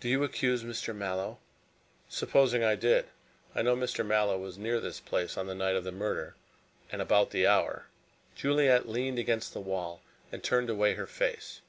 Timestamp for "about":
7.02-7.28